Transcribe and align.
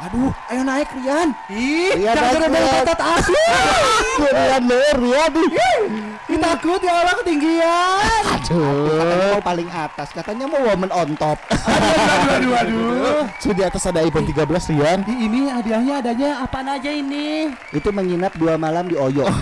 Aduh, 0.00 0.32
ayo 0.48 0.64
naik 0.64 0.88
Rian. 0.96 1.28
Ih, 1.52 1.92
Rian, 2.00 2.16
jangan 2.16 2.40
naik, 2.40 2.48
dari 2.48 2.64
Rian. 2.64 2.72
pantat 2.72 3.00
asli. 3.04 3.44
Rian 4.32 4.62
ler, 4.64 4.96
Rian. 4.96 5.32
Kita 6.24 6.56
takut 6.56 6.80
ya 6.80 7.04
Allah 7.04 7.14
ketinggian. 7.20 8.22
Katanya 8.24 9.28
mau 9.36 9.44
paling 9.44 9.68
atas, 9.68 10.08
katanya 10.16 10.48
mau 10.48 10.60
woman 10.64 10.88
on 10.88 11.12
top. 11.20 11.36
aduh, 11.52 12.32
aduh, 12.32 12.52
aduh. 12.64 13.22
So 13.44 13.52
di 13.52 13.60
atas 13.60 13.84
ada 13.84 14.00
iPhone 14.00 14.24
13 14.24 14.40
Rian. 14.72 15.04
Di 15.04 15.14
ini 15.20 15.52
hadiahnya 15.52 16.00
adanya 16.00 16.30
apaan 16.48 16.72
aja 16.72 16.88
ini? 16.88 17.52
Itu 17.68 17.92
menginap 17.92 18.32
dua 18.40 18.56
malam 18.56 18.88
di 18.88 18.96
Oyo. 18.96 19.28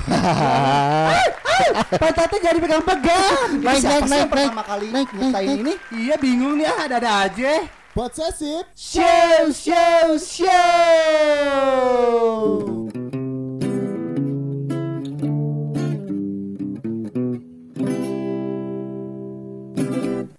Pantatnya 2.02 2.38
jadi 2.50 2.59
pegang-pegang. 2.59 3.62
Naik, 3.62 3.82
naik, 3.86 4.04
naik, 4.11 4.27
pertama 4.27 4.62
naik. 4.62 4.66
kali 4.66 4.86
Naik, 4.90 5.09
nyiptain 5.14 5.46
naik, 5.46 5.61
ini? 5.62 5.75
Iya 5.95 6.14
bingung 6.18 6.59
nih 6.59 6.66
ah, 6.66 6.79
ada-ada 6.86 7.11
aja. 7.30 7.77
Possessive. 7.99 8.62
Show, 8.77 9.51
show, 9.51 10.15
show. 10.23 10.47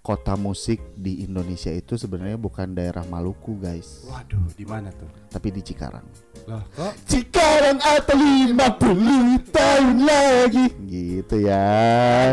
Kota 0.00 0.40
musik 0.40 0.80
di 0.96 1.20
Indonesia 1.20 1.68
itu 1.68 2.00
sebenarnya 2.00 2.40
bukan 2.40 2.72
daerah 2.72 3.04
Maluku 3.04 3.60
guys, 3.60 4.08
Waduh, 4.08 4.48
di 4.56 4.64
mana 4.64 4.88
tuh? 4.96 5.12
tapi 5.28 5.52
di 5.52 5.60
Cikarang. 5.60 6.29
Lah, 6.48 6.62
kok 6.72 6.92
Cikarang 7.04 7.78
atau 7.78 8.16
50 8.16 9.52
tahun 9.52 9.96
lagi 10.02 10.66
Gitu 10.84 11.36
ya 11.42 11.66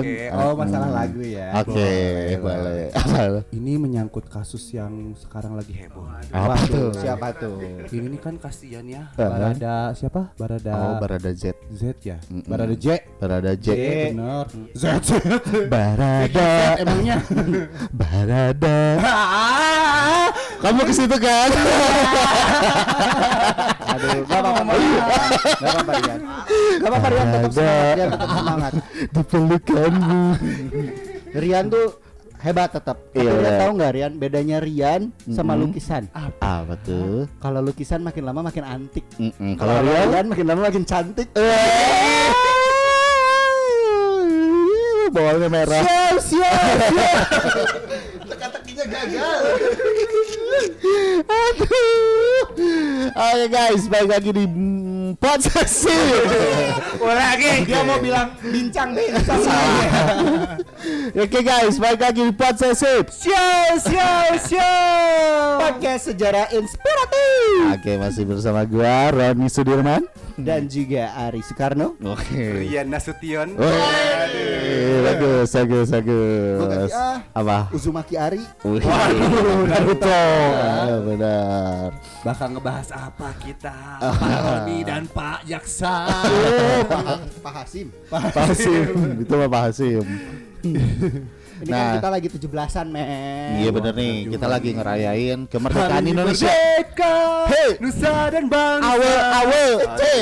Oke, 0.01 0.29
oh 0.33 0.53
masalah 0.57 0.89
lagu 0.89 1.21
ya. 1.21 1.61
Oke, 1.61 1.91
boleh 2.41 2.89
Apa? 2.91 3.45
Ini 3.53 3.71
menyangkut 3.77 4.25
kasus 4.27 4.73
yang 4.73 5.13
sekarang 5.13 5.53
lagi 5.53 5.73
heboh. 5.73 6.05
Apa 6.33 6.55
tuh? 6.65 6.89
Siapa 6.93 7.33
tuh? 7.37 7.61
Ini 7.89 8.07
nih 8.09 8.21
kan 8.21 8.35
kasihan 8.37 8.85
ya. 8.85 9.13
Barada 9.13 9.93
siapa? 9.93 10.33
Barada 10.35 10.73
Oh, 10.73 10.93
Barada 10.97 11.29
Z 11.33 11.53
Z 11.69 12.01
ya. 12.01 12.17
Mm-mm. 12.29 12.49
Barada 12.49 12.73
J. 12.73 12.87
Barada 13.21 13.53
J 13.53 13.65
J 13.67 13.79
bener. 14.13 14.45
Z. 14.73 14.83
Barada 15.69 16.49
Emangnya. 16.81 17.17
Barada 17.93 18.77
Kamu 20.63 20.81
ke 20.83 20.93
situ 20.93 21.17
kan? 21.21 21.49
Gak 24.97 25.69
apa-apa. 25.69 25.91
Rian. 25.93 26.19
Gak 26.77 26.89
apa-apa 26.89 27.07
Rian 27.07 27.27
tetap 27.27 27.51
semangat. 27.51 27.93
Rian 27.93 28.09
tetap 28.09 28.29
semangat. 28.31 28.71
Rian 31.37 31.65
tuh 31.67 31.85
hebat 32.37 32.69
tetap. 32.69 32.97
Tapi 33.03 33.17
Iya, 33.17 33.31
Rian 33.33 33.53
tahu 33.57 33.71
nggak 33.75 33.91
Rian 33.93 34.13
bedanya 34.15 34.57
Rian 34.57 35.01
sama 35.27 35.53
Mm-mm. 35.53 35.63
lukisan? 35.65 36.03
Apa 36.13 36.73
tuh? 36.79 37.25
Kalau 37.37 37.59
lukisan 37.59 38.01
makin 38.01 38.23
lama 38.23 38.41
makin 38.43 38.63
antik. 38.63 39.05
Mm-mm. 39.17 39.55
Kalau 39.55 39.73
Kalau 39.75 39.85
Rian 39.85 40.07
Rian 40.09 40.25
makin 40.27 40.45
lama 40.45 40.61
makin 40.63 40.83
cantik. 40.83 41.27
Bawalnya 45.07 45.47
merah 45.47 45.81
Siap, 45.81 46.17
siap, 46.19 46.51
siap. 46.91 47.25
Teka-tekinya 48.27 48.85
gagal 48.85 49.23
Aduh 51.47 52.26
Oke 52.57 53.45
guys, 53.53 53.85
balik 53.85 54.09
lagi 54.17 54.29
di 54.33 54.45
mm, 54.49 55.21
Possessive 55.21 56.25
lagi. 56.97 57.69
Dia 57.69 57.85
mau 57.85 58.01
bilang 58.01 58.33
bincang 58.41 58.97
bincang. 58.97 59.41
Oke 61.21 61.39
guys, 61.45 61.77
balik 61.77 62.01
lagi 62.01 62.21
di 62.25 62.33
Possessive 62.33 63.05
Show, 63.13 63.77
show, 63.77 64.25
show. 64.41 65.61
Podcast 65.61 66.09
sejarah 66.09 66.49
inspiratif 66.49 67.77
Oke, 67.77 67.91
masih 68.01 68.25
bersama 68.25 68.65
gua 68.65 69.13
Roni 69.13 69.53
Sudirman 69.53 70.09
dan 70.37 70.69
juga 70.69 71.17
Ari 71.17 71.41
Soekarno. 71.41 71.97
Oke 71.99 72.61
Rian 72.61 72.87
Nasution. 72.87 73.57
Wih, 73.57 74.99
bagus, 75.01 75.49
bagus, 75.49 75.87
bagus 75.89 76.91
ah. 76.93 77.19
Apa? 77.33 77.73
Uzumaki 77.73 78.13
Ari. 78.15 78.41
Wih, 78.61 78.83
Naruto 79.65 80.07
Ah, 80.07 81.01
Benar 81.01 81.89
Bakal 82.21 82.47
ngebahas 82.53 82.87
apa 82.93 83.29
kita? 83.41 83.75
Pak 83.97 84.37
Roni 84.45 84.85
dan 84.85 85.09
Pak 85.09 85.43
Jaksa. 85.43 86.05
Oh, 86.05 86.79
Pak, 86.85 87.03
Pak 87.41 87.53
Hasim. 87.63 87.87
Pak 88.07 88.21
Hasim, 88.33 89.23
itu 89.23 89.33
mah 89.33 89.49
Pak 89.49 89.61
Hasim 89.71 90.05
Ini 91.57 91.73
Nah. 91.73 91.77
kan 91.77 91.97
kita 91.97 92.09
lagi 92.13 92.27
17-an, 92.29 92.87
men. 92.93 93.57
Iya 93.57 93.69
bener 93.73 93.93
nih, 93.97 94.29
kita 94.29 94.45
lagi 94.45 94.69
ngerayain 94.77 95.39
kemerdekaan 95.49 95.89
Hari 95.89 96.13
Indonesia 96.13 96.45
Merdeka, 96.45 97.17
Hey. 97.49 97.69
Nusa 97.81 98.13
dan 98.29 98.45
bangsa. 98.45 98.85
Awe, 98.93 99.11
awe, 99.41 99.65
hey. 99.97 100.21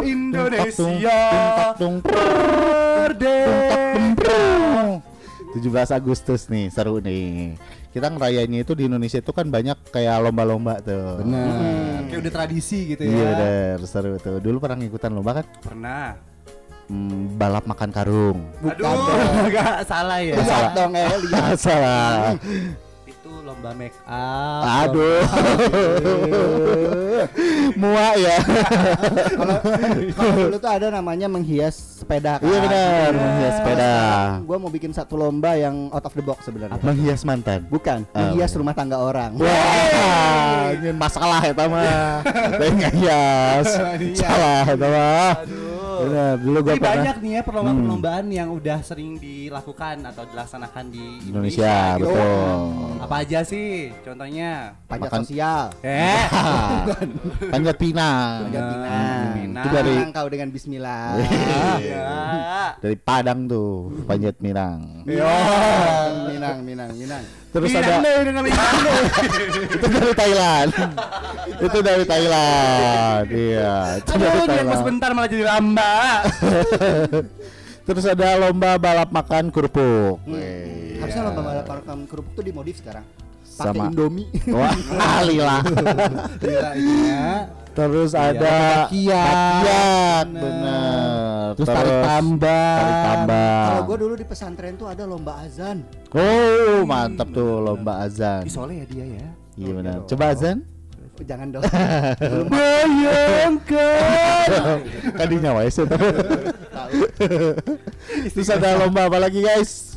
Indonesia. 0.00 1.20
Merdeka. 2.96 4.40
17 5.48 5.90
Agustus 5.90 6.48
nih, 6.48 6.68
seru 6.72 7.00
nih. 7.00 7.56
Kita 7.88 8.12
ngerayainnya 8.12 8.62
itu 8.62 8.72
di 8.76 8.84
Indonesia 8.86 9.18
itu 9.18 9.32
kan 9.32 9.48
banyak 9.48 9.76
kayak 9.90 10.20
lomba-lomba 10.22 10.78
tuh. 10.80 11.24
Benar. 11.24 12.04
Kayak 12.08 12.20
udah 12.20 12.32
tradisi 12.32 12.94
gitu 12.94 13.02
ya. 13.04 13.10
Iya 13.12 13.24
bener, 13.32 13.78
seru 13.84 14.16
tuh. 14.20 14.38
Dulu 14.40 14.56
pernah 14.60 14.76
ngikutan 14.80 15.10
lomba 15.12 15.40
kan? 15.42 15.44
Pernah. 15.64 16.27
Hmm, 16.88 17.36
balap 17.36 17.64
makan 17.64 17.90
karung. 17.92 18.38
Bukan 18.58 18.80
Aduh, 18.80 19.44
enggak 19.44 19.84
salah 19.90 20.18
ya. 20.18 20.34
Lihat 20.34 20.72
dong, 20.72 20.92
eh, 20.92 21.04
lihat. 21.22 21.52
Salah. 21.54 22.32
Itu 23.04 23.28
lomba 23.44 23.76
make 23.76 23.92
up. 24.08 24.88
Aduh. 24.88 25.20
Muak 27.74 28.14
ya. 28.16 28.36
Kalau 29.28 29.56
kalau 30.16 30.32
dulu 30.40 30.56
tuh 30.56 30.70
ada 30.70 30.86
namanya 30.90 31.26
menghias 31.26 31.76
sepeda. 32.00 32.40
kan. 32.40 32.46
Iya 32.46 32.58
benar, 32.58 33.10
menghias 33.12 33.54
sepeda. 33.60 33.92
Gue 34.42 34.56
mau 34.56 34.70
bikin 34.70 34.90
satu 34.90 35.14
lomba 35.14 35.54
yang 35.54 35.92
out 35.92 36.02
of 36.02 36.14
the 36.14 36.24
box 36.24 36.48
sebenarnya. 36.48 36.80
Menghias 36.80 37.20
mantan. 37.22 37.68
Bukan, 37.68 38.08
Ah, 38.10 38.32
menghias 38.32 38.56
rumah 38.56 38.72
tangga 38.72 38.96
orang. 38.96 39.36
Wah, 39.36 40.72
ini 40.72 40.88
masalah 40.90 41.44
ya 41.44 41.52
mah. 41.52 42.24
Saya 42.24 42.70
nggak 42.72 42.94
hias. 42.96 43.66
Salah 44.16 44.64
ya 44.64 44.74
mah. 44.74 45.32
Benar, 46.00 46.34
dulu 46.36 46.58
gua 46.60 46.72
Ini 46.72 46.78
pernah 46.78 46.94
banyak 46.94 47.16
nih 47.18 47.30
ya 47.30 47.42
perlombaan-perlombaan 47.42 48.26
yang 48.28 48.48
udah 48.50 48.78
sering 48.80 49.16
dilakukan 49.16 49.96
atau 50.04 50.22
dilaksanakan 50.24 50.84
di 50.88 51.04
Indonesia, 51.24 51.96
Indonesia. 51.96 51.96
gitu. 51.96 52.06
betul. 52.08 52.58
Apa 52.98 53.14
aja 53.22 53.38
sih 53.42 53.68
contohnya? 54.00 54.50
Pajak 54.84 55.02
Makan- 55.08 55.22
sosial. 55.24 55.62
Eh, 55.80 56.22
Panjat 57.52 57.76
pinang. 57.76 58.46
Panjat 58.46 58.64
pinang. 58.68 59.26
Pinang. 59.34 59.64
Itu 59.64 59.68
dari 59.70 59.94
kau 60.10 60.28
dengan 60.28 60.48
Bismillah. 60.48 61.06
Iya. 61.78 62.08
dari 62.78 62.96
Padang 62.96 63.46
tuh, 63.46 63.90
panjat 64.04 64.34
pinang. 64.36 65.02
Minang, 65.02 66.62
Minang, 66.62 66.90
Minang. 66.94 67.22
Terus 67.48 67.72
Minang 67.72 68.04
ada 68.04 68.10
itu 69.72 69.86
dari 69.88 70.12
Thailand. 70.12 70.70
itu 71.48 71.78
dari 71.80 72.04
Thailand. 72.04 73.24
Iya, 73.32 73.76
itu 74.04 74.12
dari 74.14 74.36
Aduh, 74.36 74.44
Thailand. 74.44 74.78
sebentar 74.84 75.10
malah 75.16 75.28
jadi 75.32 75.44
lamba. 75.48 75.94
Terus 77.88 78.04
ada 78.04 78.28
lomba 78.36 78.76
balap 78.76 79.08
makan 79.08 79.48
kerupuk. 79.48 80.20
Wih, 80.28 81.00
Harusnya 81.00 81.24
iya. 81.24 81.28
lomba 81.32 81.40
balap 81.40 81.66
makan 81.66 81.98
kerupuk 82.04 82.32
tuh 82.36 82.44
dimodif 82.44 82.76
sekarang. 82.84 83.04
Pakai 83.58 83.80
Indomie. 83.80 84.28
Wah, 84.52 84.76
alila. 85.24 85.64
Gila 86.36 86.70
ini 86.76 86.96
ya. 87.08 87.48
Terus 87.78 88.10
Iya, 88.10 88.34
ada 88.34 88.42
bakiak. 88.42 88.82
bakiak, 88.90 90.26
Bener. 90.26 90.42
bener. 90.42 91.48
Terus 91.54 91.68
tarik 91.70 91.96
tambang. 92.02 92.74
Tarik 92.82 92.98
tambang. 93.06 93.66
Kalau 93.70 93.82
gue 93.86 93.96
dulu 94.02 94.14
di 94.18 94.26
pesantren 94.26 94.74
tuh 94.74 94.90
ada 94.90 95.02
lomba 95.06 95.32
azan. 95.46 95.86
Oh, 96.10 96.82
mantap 96.82 97.30
tuh 97.30 97.62
lomba 97.62 98.02
azan. 98.02 98.42
Ih, 98.42 98.50
Soleh 98.50 98.82
ya 98.82 98.86
dia 98.90 99.06
ya. 99.06 99.28
Iya 99.54 99.70
benar. 99.78 99.94
dong. 100.02 100.10
Coba 100.10 100.24
azan. 100.34 100.58
Jangan 101.18 101.48
dong. 101.50 101.62
Bayangkan. 102.54 104.48
kan 105.18 105.26
di 105.26 105.36
nyawa 105.38 105.60
ya 105.66 105.70
Terus 108.34 108.48
ada 108.50 108.78
lomba 108.78 109.06
apa 109.06 109.18
lagi 109.18 109.38
guys? 109.42 109.87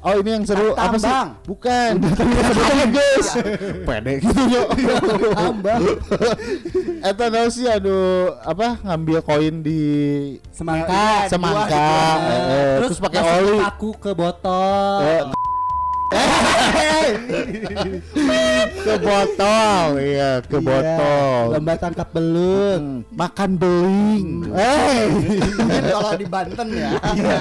Oh 0.00 0.16
ini 0.16 0.32
yang 0.32 0.44
seru 0.44 0.72
Tarik 0.72 0.80
apa 0.80 0.96
sih? 0.96 1.04
tambang. 1.04 1.28
Bukan. 1.44 1.92
Bukan 2.00 2.26
guys. 2.96 3.28
Pede 3.84 4.12
gitu 4.18 4.42
yuk. 4.48 4.68
Tambang. 5.36 5.82
Eta 7.10 7.24
tahu 7.28 7.48
sih 7.48 7.66
aduh 7.66 8.32
apa 8.40 8.80
ngambil 8.80 9.20
koin 9.20 9.60
di 9.60 9.80
Semangka. 10.50 11.28
semangka, 11.28 11.68
Buah. 11.68 12.16
eh, 12.16 12.40
eh, 12.48 12.72
terus 12.80 12.96
pakai 12.98 13.20
oli. 13.38 13.56
paku 13.58 13.90
ke 13.94 14.10
botol. 14.12 15.00
Eh, 15.04 15.22
ke 18.74 18.94
botol, 18.98 19.86
iya 19.96 20.30
ke 20.40 20.56
Iya, 20.56 20.66
botol. 20.66 21.40
Lomba 21.54 21.74
tangkap 21.76 22.08
belut. 22.10 22.80
Hmm, 22.80 23.04
makan 23.10 23.50
beling. 23.54 24.28
Eh, 24.50 25.00
Mungkin 25.54 25.84
kalau 25.86 26.12
di 26.14 26.26
Banten 26.26 26.68
ya. 26.70 26.90
Iya. 27.06 27.40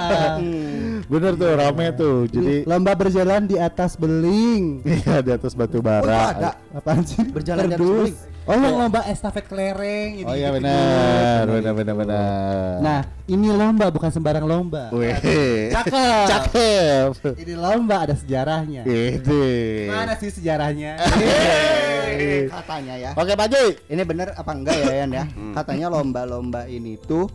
Bener 1.08 1.34
tuh 1.34 1.50
rame 1.54 1.86
tuh. 1.94 2.18
Jadi 2.26 2.66
Lomba 2.66 2.92
berjalan 2.94 3.46
di 3.46 3.56
atas 3.56 3.96
beling. 3.96 4.84
iya 4.84 5.22
di 5.22 5.32
atas 5.32 5.54
batu 5.54 5.80
Oh, 5.80 5.80
itu 5.80 5.86
bara. 5.86 6.34
ada. 6.34 6.52
Apaan 6.74 7.06
sih? 7.06 7.24
Berjalan 7.24 7.70
di 7.70 7.76
atas 7.76 7.86
beling. 7.86 8.18
Oh, 8.50 8.58
yang 8.58 8.82
lomba 8.82 9.06
estafet 9.06 9.46
kelereng. 9.46 10.26
Oh 10.26 10.34
ini 10.34 10.42
iya 10.42 10.50
gitu. 10.50 10.58
benar, 10.58 11.44
benar 11.46 11.70
itu. 11.70 11.78
benar 11.78 11.96
benar. 12.02 12.74
Nah, 12.82 13.00
ini 13.30 13.48
lomba 13.54 13.86
bukan 13.94 14.10
sembarang 14.10 14.42
lomba. 14.42 14.90
Wih. 14.90 15.70
Cakep. 15.70 16.26
Cakep. 16.26 17.10
Ini 17.38 17.54
lomba 17.54 18.10
ada 18.10 18.18
sejarahnya. 18.18 18.90
Itu. 18.90 19.38
Mana 19.86 20.18
sih 20.18 20.34
sejarahnya? 20.34 20.98
Katanya 22.50 22.94
ya. 22.98 23.12
Oke 23.14 23.38
Pak 23.38 23.48
Ji. 23.48 23.66
Ini 23.86 24.02
bener 24.02 24.34
apa 24.34 24.52
enggak 24.52 24.76
ya 24.82 24.94
Yan 25.06 25.12
ya? 25.14 25.24
Hmm. 25.30 25.54
Katanya 25.54 25.88
lomba-lomba 25.94 26.66
ini 26.66 26.98
tuh 26.98 27.30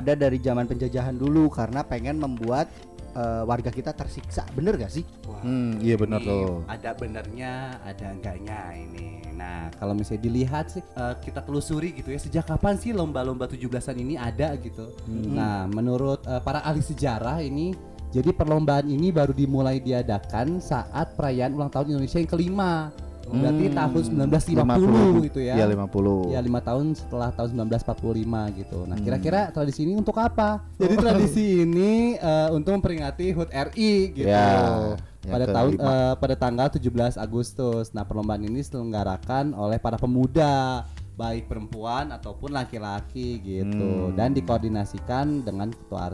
ada 0.00 0.12
dari 0.16 0.38
zaman 0.40 0.64
penjajahan 0.64 1.14
dulu 1.14 1.52
karena 1.52 1.84
pengen 1.84 2.16
membuat 2.16 2.72
eh, 3.14 3.42
warga 3.44 3.70
kita 3.70 3.92
tersiksa. 3.92 4.48
Bener 4.56 4.74
gak 4.80 4.92
sih? 4.92 5.04
Wah, 5.28 5.44
Hmm, 5.44 5.76
iya 5.84 5.94
benar 6.00 6.24
ini 6.24 6.28
tuh. 6.28 6.64
Ada 6.66 6.90
benernya, 6.96 7.78
ada 7.84 8.06
enggaknya 8.10 8.72
ini. 8.74 9.20
Nah, 9.34 9.68
kalau 9.76 9.92
misalnya 9.92 10.24
dilihat 10.24 10.72
sih 10.72 10.82
eh, 10.82 11.14
kita 11.20 11.44
telusuri 11.44 11.92
gitu 11.94 12.10
ya, 12.14 12.18
sejak 12.18 12.48
kapan 12.48 12.80
sih 12.80 12.96
lomba-lomba 12.96 13.44
17-an 13.44 13.96
ini 14.00 14.14
ada 14.16 14.56
gitu. 14.56 14.88
Hmm. 15.04 15.36
Nah, 15.36 15.68
menurut 15.68 16.24
eh, 16.24 16.40
para 16.40 16.64
ahli 16.64 16.80
sejarah 16.80 17.44
ini 17.44 17.76
jadi 18.14 18.30
perlombaan 18.30 18.86
ini 18.86 19.10
baru 19.10 19.34
dimulai 19.34 19.82
diadakan 19.82 20.62
saat 20.62 21.18
perayaan 21.18 21.58
ulang 21.58 21.66
tahun 21.66 21.98
Indonesia 21.98 22.22
yang 22.22 22.30
kelima. 22.30 22.94
Berarti 23.24 23.64
Hmm. 23.66 23.74
tahun 23.74 24.02
1950 24.04 25.24
gitu 25.24 25.40
ya. 25.40 25.54
Iya 25.56 25.66
50. 25.66 26.28
Ya 26.30 26.40
lima 26.40 26.60
tahun 26.60 26.92
setelah 26.92 27.32
tahun 27.32 27.48
1945 27.56 28.52
gitu. 28.52 28.84
Nah 28.84 28.96
Hmm. 28.96 29.04
kira-kira 29.04 29.48
tradisi 29.50 29.80
ini 29.82 29.96
untuk 29.96 30.16
apa? 30.20 30.60
Jadi 30.76 30.94
tradisi 30.94 31.44
ini 31.64 32.14
eh, 32.14 32.48
untuk 32.52 32.76
memperingati 32.76 33.32
HUT 33.32 33.50
RI 33.50 33.92
gitu. 34.12 34.28
Ya, 34.28 34.96
yang 35.24 35.32
pada 35.32 35.46
tahun 35.48 35.72
eh, 35.76 36.14
pada 36.20 36.34
tanggal 36.36 36.68
17 36.68 37.16
Agustus. 37.16 37.90
Nah 37.90 38.04
perlombaan 38.04 38.44
ini 38.44 38.60
diselenggarakan 38.60 39.56
oleh 39.56 39.80
para 39.80 39.96
pemuda 39.96 40.84
baik 41.14 41.46
perempuan 41.46 42.10
ataupun 42.10 42.50
laki-laki 42.50 43.38
gitu 43.38 44.10
Hmm. 44.10 44.18
dan 44.18 44.34
dikoordinasikan 44.34 45.42
dengan 45.42 45.70
ketua 45.70 46.12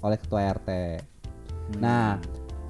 oleh 0.00 0.16
ketua 0.16 0.40
RT. 0.50 0.70
Hmm. 1.70 1.76
Nah, 1.78 2.16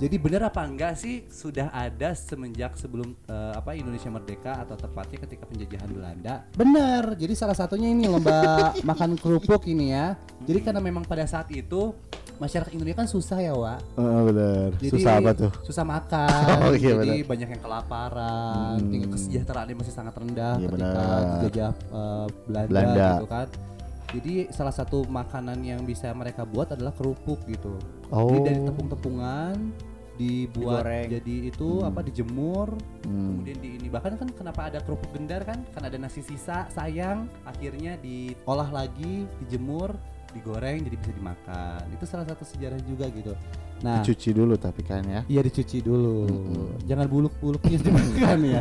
jadi 0.00 0.16
benar 0.16 0.48
apa 0.48 0.64
enggak 0.64 0.96
sih 0.96 1.28
sudah 1.28 1.68
ada 1.68 2.16
semenjak 2.16 2.72
sebelum 2.74 3.12
eh, 3.28 3.52
apa 3.52 3.76
Indonesia 3.76 4.08
merdeka 4.08 4.56
atau 4.56 4.72
tepatnya 4.72 5.20
ketika 5.20 5.44
penjajahan 5.44 5.90
Belanda? 5.92 6.34
Benar. 6.56 7.12
Jadi 7.14 7.36
salah 7.36 7.52
satunya 7.52 7.92
ini 7.92 8.08
lomba 8.08 8.72
makan 8.88 9.20
kerupuk 9.20 9.68
ini 9.68 9.92
ya. 9.92 10.16
Jadi 10.40 10.64
karena 10.64 10.80
memang 10.80 11.04
pada 11.04 11.28
saat 11.28 11.52
itu 11.52 11.92
masyarakat 12.40 12.72
Indonesia 12.72 12.96
kan 12.96 13.10
susah 13.12 13.38
ya, 13.38 13.52
Wak. 13.52 14.00
Oh, 14.00 14.24
benar. 14.24 14.72
Susah 14.80 15.20
apa 15.20 15.30
tuh? 15.36 15.52
Susah 15.68 15.84
makan. 15.84 16.48
Oh, 16.64 16.72
iya, 16.72 16.96
jadi 16.96 17.20
benar. 17.20 17.28
banyak 17.28 17.48
yang 17.52 17.62
kelaparan, 17.62 18.74
Hmm. 18.80 18.88
tingkat 18.88 19.10
kesejahteraannya 19.12 19.76
masih 19.76 19.92
sangat 19.92 20.14
rendah 20.16 20.56
Iya, 20.56 20.68
ketika 20.72 21.04
dijajah 21.36 21.70
eh, 21.76 22.26
Belanda, 22.48 22.68
Belanda. 22.72 23.08
gitu 23.12 23.28
kan. 23.28 23.48
Jadi 24.10 24.34
salah 24.50 24.74
satu 24.74 25.04
makanan 25.06 25.60
yang 25.62 25.84
bisa 25.84 26.10
mereka 26.10 26.42
buat 26.42 26.72
adalah 26.72 26.90
kerupuk 26.90 27.44
gitu. 27.46 27.76
Oh. 28.08 28.26
Jadi 28.26 28.40
dari 28.42 28.60
tepung-tepungan 28.64 29.54
dibuat 30.20 30.84
Digoreng. 30.84 31.08
jadi 31.16 31.34
itu 31.48 31.68
apa 31.80 32.00
dijemur 32.04 32.68
Hmm. 33.00 33.40
kemudian 33.40 33.58
di 33.64 33.68
ini 33.80 33.88
bahkan 33.88 34.12
kan 34.20 34.28
kenapa 34.36 34.68
ada 34.68 34.78
kerupuk 34.84 35.08
gendar 35.16 35.40
kan 35.40 35.64
kan 35.72 35.82
ada 35.88 35.96
nasi 35.96 36.20
sisa 36.20 36.68
sayang 36.68 37.24
akhirnya 37.48 37.96
diolah 37.96 38.68
lagi 38.68 39.24
dijemur 39.40 39.96
digoreng 40.32 40.82
jadi 40.86 40.96
bisa 40.96 41.12
dimakan 41.14 41.82
itu 41.92 42.04
salah 42.06 42.26
satu 42.26 42.42
sejarah 42.46 42.80
juga 42.86 43.06
gitu 43.10 43.34
nah 43.80 44.04
Dicuci 44.04 44.36
dulu 44.36 44.60
tapi 44.60 44.84
kan 44.84 45.00
ya. 45.08 45.24
Iya 45.24 45.40
dicuci 45.40 45.80
dulu. 45.80 46.28
Mm-mm. 46.28 46.84
Jangan 46.84 47.06
buluk-buluknya 47.08 47.78
dimakan 47.80 48.38
ya. 48.44 48.60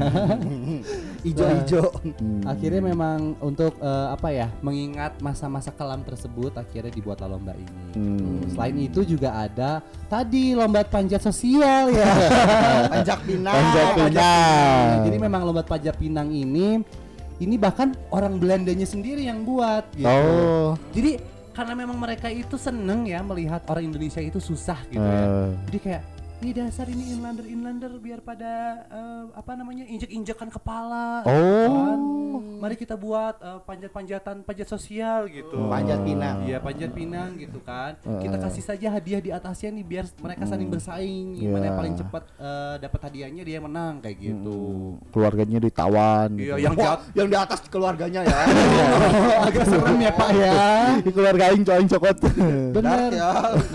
Ijo-ijo. 1.29 1.91
Hmm. 1.99 2.47
akhirnya 2.47 2.79
memang 2.79 3.35
untuk 3.43 3.75
eh, 3.83 4.07
apa 4.15 4.31
ya 4.31 4.47
mengingat 4.63 5.19
masa-masa 5.19 5.75
kelam 5.75 6.07
tersebut 6.07 6.55
akhirnya 6.55 6.91
dibuatlah 6.95 7.35
lomba 7.35 7.51
ini. 7.51 7.83
Hmm. 7.99 8.47
Selain 8.47 8.75
itu 8.79 9.03
juga 9.03 9.35
ada 9.43 9.83
tadi 10.07 10.55
lomba 10.55 10.87
panjat 10.87 11.19
sosial 11.19 11.91
ya. 11.91 12.11
Panjak 12.95 13.19
pinang. 13.27 13.55
Panjat 13.55 13.87
pinang. 13.99 14.87
Jadi 15.03 15.17
memang 15.19 15.41
lomba 15.43 15.67
panjat 15.67 15.99
pinang 15.99 16.31
ini 16.31 16.79
ini 17.39 17.55
bahkan 17.55 17.95
orang 18.11 18.35
Belandanya 18.39 18.87
sendiri 18.87 19.23
yang 19.27 19.47
buat 19.47 19.87
gitu. 19.95 20.07
Oh. 20.07 20.75
Jadi 20.91 21.19
karena 21.59 21.75
memang 21.75 21.99
mereka 21.99 22.31
itu 22.31 22.55
seneng 22.55 23.03
ya 23.03 23.19
melihat 23.19 23.59
orang 23.67 23.91
Indonesia 23.91 24.23
itu 24.23 24.39
susah 24.39 24.79
gitu 24.87 25.03
ya. 25.03 25.27
Eh, 25.27 25.47
Jadi 25.67 25.79
kayak 25.83 26.03
ini 26.39 26.55
dasar 26.55 26.87
ini 26.87 27.11
inlander 27.11 27.43
inlander 27.43 27.91
biar 27.99 28.23
pada 28.23 28.87
eh, 28.87 29.23
apa 29.35 29.59
namanya 29.59 29.83
injek 29.83 30.07
injekan 30.07 30.47
kepala. 30.47 31.27
Oh. 31.27 31.67
kan. 31.67 31.99
Mari 32.63 32.79
kita 32.79 32.95
buat 32.95 33.35
eh, 33.43 33.59
panjat-panjatan 33.67 34.47
panjat 34.47 34.67
sosial 34.71 35.27
gitu. 35.27 35.67
Panjat 35.67 35.99
pinang. 35.99 36.47
Iya 36.47 36.63
panjat 36.63 36.95
pinang 36.95 37.35
gitu 37.35 37.59
kan. 37.59 37.99
Eh. 38.07 38.23
Kita 38.23 38.39
kasih 38.39 38.63
saja 38.63 38.87
hadiah 38.87 39.19
di 39.19 39.35
atasnya 39.35 39.75
nih 39.75 39.83
biar 39.83 40.05
mereka 40.23 40.47
saling 40.47 40.71
bersaing. 40.71 41.43
Iya. 41.43 41.51
Mana 41.51 41.63
yang 41.67 41.79
paling 41.83 41.95
cepat 41.99 42.23
eh, 42.39 42.75
dapat 42.87 42.99
hadiahnya 43.11 43.41
dia 43.43 43.55
yang 43.59 43.67
menang 43.67 43.99
kayak 43.99 44.17
gitu. 44.23 44.59
keluarganya 45.11 45.59
ditawan 45.59 46.29
Iya 46.39 46.55
gitu. 46.55 46.63
yang 46.63 46.75
Wah, 46.79 46.83
jat 46.87 46.99
yang 47.19 47.27
di 47.27 47.35
atas 47.35 47.59
keluarganya 47.67 48.21
ya. 48.23 48.39
agak 49.51 49.65
serem 49.67 49.97
ya 49.99 50.11
Pak 50.15 50.29
ya. 50.31 50.55
Di 51.05 51.11
keluarga 51.11 51.43
aing 51.51 51.65
cokot. 51.67 52.17
Bener. 52.71 53.11
ya. 53.11 53.31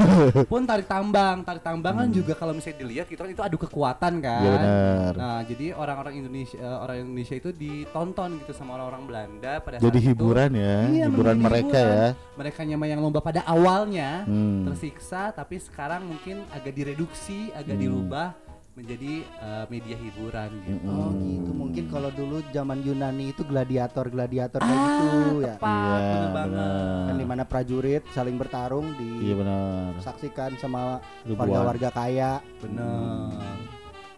Pun 0.53 0.65
tarik 0.65 0.89
tambang, 0.89 1.45
tarik 1.45 1.61
tambang 1.61 1.95
kan 2.01 2.09
juga 2.09 2.33
kalau 2.33 2.54
misalnya 2.55 2.79
dilihat 2.81 3.07
gitu 3.07 3.19
kan 3.19 3.29
itu 3.29 3.43
adu 3.43 3.57
kekuatan 3.57 4.13
kan. 4.19 4.41
Iya 4.41 4.51
benar. 4.51 5.13
Nah, 5.15 5.41
jadi 5.43 5.67
orang-orang 5.73 6.15
Indonesia 6.17 6.57
eh, 6.57 6.79
orang 6.79 6.97
Indonesia 7.03 7.35
itu 7.35 7.51
ditonton 7.51 8.31
gitu 8.39 8.53
sama 8.53 8.75
orang-orang 8.75 9.03
Belanda 9.05 9.53
pada 9.59 9.77
Jadi 9.77 9.85
saat 9.93 10.05
itu. 10.05 10.11
hiburan 10.15 10.51
ya, 10.53 10.77
Iya, 10.87 11.05
hiburan 11.07 11.35
menjadi 11.35 11.45
mereka 11.45 11.77
hiburan. 11.77 11.95
ya. 11.95 12.09
Mereka 12.35 12.61
nyama 12.65 12.85
yang 12.87 13.01
lomba 13.01 13.21
pada 13.21 13.41
awalnya 13.45 14.11
Hmm. 14.25 14.65
tersiksa 14.65 15.31
tapi 15.31 15.59
sekarang 15.59 16.05
mungkin 16.05 16.47
agak 16.51 16.73
direduksi, 16.73 17.51
agak 17.53 17.75
Hmm. 17.75 17.83
dirubah 17.83 18.29
menjadi 18.75 19.23
eh, 19.23 19.65
media 19.69 19.95
hiburan 19.95 20.51
gitu. 20.61 20.83
Oh 20.85 21.15
gitu 21.15 21.51
mungkin 21.55 21.85
kalau 21.87 22.11
dulu 22.11 22.43
zaman 22.51 22.83
Yunani 22.83 23.31
itu 23.31 23.43
gladiator 23.43 24.03
gladiator 24.07 24.59
kayak 24.59 24.75
Ah, 24.75 24.83
gitu 24.83 25.07
ya. 25.39 25.55
tepat, 25.55 25.71
Iya, 25.71 26.11
bener 26.11 26.31
banget. 26.33 26.51
benar. 26.51 27.07
Kan 27.07 27.15
di 27.15 27.25
mana 27.25 27.43
prajurit 27.45 28.03
saling 28.11 28.35
bertarung 28.35 28.87
Iya 28.99 29.35
benar. 29.37 29.89
disaksikan 29.95 30.51
sama 30.57 30.99
warga-warga 31.25 31.89
kaya. 31.89 32.43
Bener. 32.59 33.31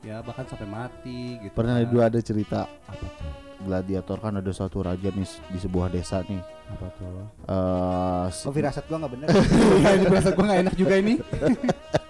Ya 0.00 0.23
bahkan 0.23 0.47
sampai 0.47 0.64
mati 0.67 1.37
gitu. 1.38 1.52
Pernah 1.52 1.76
kan. 1.76 1.87
dulu 1.87 2.00
ada 2.00 2.19
cerita 2.19 2.61
apa 2.64 2.97
tuh? 2.97 3.32
gladiator 3.59 4.20
kan 4.20 4.37
ada 4.37 4.52
suatu 4.52 4.78
raja 4.80 5.11
nih 5.11 5.26
di 5.49 5.59
sebuah 5.59 5.90
desa 5.90 6.23
nih. 6.23 6.38
Apa 6.71 6.87
tuh? 6.95 7.28
Eh, 7.42 8.25
si- 8.30 8.47
Oh 8.47 8.52
firasat 8.52 8.85
gua 8.87 9.04
nggak 9.04 9.12
bener. 9.12 9.26
Iya, 9.80 9.90
ini 9.92 10.04
berasa 10.07 10.30
gue 10.30 10.45
gak 10.45 10.61
enak 10.62 10.75
juga 10.76 10.95
ini. 10.97 11.14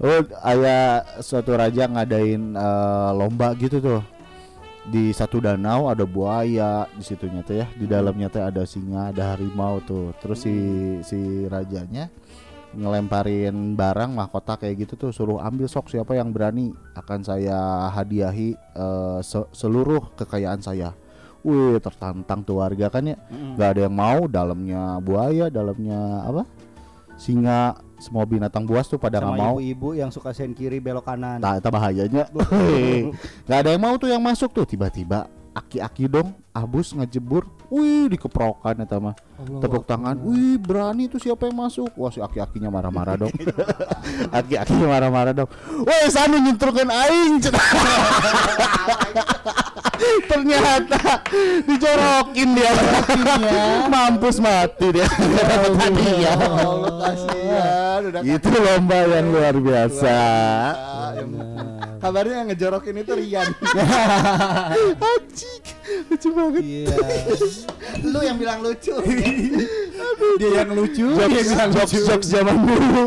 oh, 0.00 0.20
ada 0.42 1.02
suatu 1.22 1.54
raja 1.54 1.86
ngadain 1.86 2.54
eh, 2.54 3.10
lomba 3.14 3.54
gitu 3.56 3.78
tuh. 3.78 4.02
Di 4.90 5.12
satu 5.14 5.38
danau 5.38 5.86
ada 5.92 6.02
buaya 6.08 6.88
di 6.96 7.04
situnya 7.04 7.44
tuh 7.46 7.62
ya. 7.62 7.66
Di 7.76 7.86
dalamnya 7.86 8.32
tuh 8.32 8.42
ada 8.42 8.62
singa, 8.66 9.12
ada 9.14 9.36
harimau 9.36 9.78
tuh. 9.84 10.10
Terus 10.18 10.42
si 10.42 10.54
si 11.06 11.46
rajanya 11.46 12.10
ngelemparin 12.70 13.74
barang 13.74 14.14
mahkota 14.14 14.54
kayak 14.54 14.86
gitu 14.86 14.94
tuh 14.94 15.10
suruh 15.10 15.42
ambil 15.42 15.66
sok 15.66 15.90
siapa 15.90 16.14
yang 16.14 16.30
berani 16.30 16.70
akan 16.94 17.20
saya 17.26 17.90
hadiahi 17.90 18.54
eh, 18.56 19.18
se- 19.22 19.50
seluruh 19.54 20.10
kekayaan 20.18 20.62
saya. 20.62 20.94
Wih 21.40 21.80
tertantang 21.80 22.44
tuh 22.44 22.60
warga 22.60 22.92
kan 22.92 23.00
ya 23.00 23.16
nggak 23.32 23.68
ada 23.72 23.80
yang 23.88 23.96
mau 23.96 24.28
dalamnya 24.28 25.00
buaya 25.00 25.48
dalamnya 25.48 26.28
apa 26.28 26.44
singa 27.16 27.80
semua 28.00 28.24
binatang 28.24 28.64
buas 28.64 28.88
tuh 28.88 28.96
pada 28.96 29.20
nggak 29.20 29.36
mau. 29.36 29.60
ibu-ibu 29.60 29.92
yang 29.92 30.08
suka 30.08 30.32
sen 30.32 30.56
kiri 30.56 30.80
belok 30.80 31.04
kanan. 31.04 31.38
Nah, 31.38 31.60
itu 31.60 31.68
bahayanya. 31.68 32.24
Gak 33.48 33.58
ada 33.60 33.70
yang 33.76 33.82
mau 33.84 33.94
tuh 34.00 34.08
yang 34.08 34.24
masuk 34.24 34.50
tuh. 34.56 34.64
Tiba-tiba 34.64 35.28
aki-aki 35.52 36.08
dong 36.08 36.32
abus 36.56 36.96
ngejebur. 36.96 37.44
Wih 37.70 38.10
dikeprokan 38.10 38.82
ya 38.82 38.98
mah. 38.98 39.14
Tepuk 39.62 39.86
tangan. 39.86 40.18
Wih 40.26 40.58
berani 40.58 41.06
tuh 41.06 41.22
siapa 41.22 41.46
yang 41.46 41.60
masuk? 41.60 41.92
Wah 41.94 42.10
si 42.10 42.18
aki-akinya 42.18 42.72
marah-marah 42.72 43.14
dong. 43.20 43.34
Aki-akinya 44.40 44.86
marah-marah 44.90 45.32
dong. 45.36 45.50
Woi 45.86 46.08
sana 46.10 46.40
nyentrukan 46.40 46.88
aing. 46.90 47.38
Ternyata 50.26 51.22
dijorokin 51.66 52.48
dia 52.56 52.72
mampus 53.88 54.40
mati 54.42 54.86
dia 54.94 55.06
Allah 55.06 56.94
kasihan 57.04 58.00
udah 58.08 58.20
itu 58.24 58.48
lomba 58.54 58.98
yang 59.08 59.26
luar 59.32 59.54
biasa 59.56 60.18
Kabarnya 62.00 62.32
yang 62.32 62.48
ngejorokin 62.48 62.96
itu 62.96 63.12
Rian. 63.12 63.44
Anjing, 65.04 65.64
lucu 66.08 66.28
banget. 66.32 66.62
Iya. 66.64 66.96
Lu 68.08 68.24
yang 68.24 68.40
bilang 68.40 68.64
lucu. 68.64 68.96
dia 70.40 70.50
yang 70.64 70.70
lucu 70.72 71.06
dia 71.12 71.42
yang 71.44 71.70
jokes, 71.72 71.92
lucu. 71.92 72.08
jokes 72.08 72.28
zaman 72.28 72.56
dulu 72.64 73.04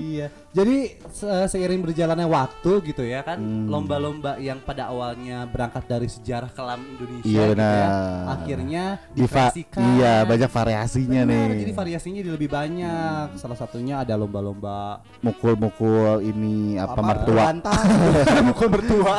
iya. 0.00 0.26
Jadi 0.50 0.76
se- 1.10 1.28
seiring 1.48 1.82
berjalannya 1.82 2.24
waktu 2.24 2.80
gitu 2.82 3.02
ya 3.02 3.20
kan 3.20 3.36
Hmm. 3.36 3.68
lomba-lomba 3.68 4.36
yang 4.36 4.56
pada 4.58 4.88
awalnya 4.88 5.44
berangkat 5.44 5.84
dari 5.84 6.08
sejarah 6.08 6.48
kelam 6.48 6.80
Indonesia 6.86 7.28
Iya, 7.28 7.44
gitu 7.46 7.60
ya 7.60 7.88
akhirnya 8.26 8.84
Diva 9.10 9.26
dikreasikan. 9.46 9.80
iya 9.92 10.14
banyak 10.22 10.48
variasinya 10.48 11.22
Benar, 11.22 11.46
nih. 11.46 11.60
jadi 11.60 11.72
variasinya 11.74 12.18
jadi 12.18 12.32
lebih 12.32 12.48
banyak. 12.48 13.26
Salah 13.36 13.54
satunya 13.54 14.00
ada 14.00 14.14
lomba-lomba 14.14 15.04
mukul-mukul 15.20 16.22
ini 16.22 16.76
apa, 16.76 16.96
mertua. 16.98 17.42
Bantal. 17.46 17.80
mukul 18.48 18.68
mertua 18.70 19.16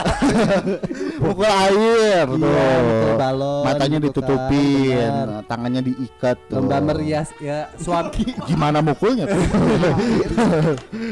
mukul 1.19 1.45
air 1.45 2.25
tuh 2.25 2.37
Iya, 2.37 2.69
mukul 2.79 3.13
balon 3.15 3.63
matanya 3.63 3.97
gitu 3.97 3.99
kan, 3.99 4.05
ditutupin 4.07 5.09
benar. 5.09 5.43
tangannya 5.43 5.81
diikat 5.83 6.37
tuh 6.45 6.55
lomba 6.57 6.77
merias 6.79 7.27
ya 7.37 7.59
suami 7.75 8.23
gimana 8.49 8.79
mukulnya 8.79 9.25
tuh 9.25 9.41